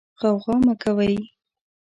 غوغا 0.19 0.55
مه 0.65 0.73
کوئ. 0.81 1.15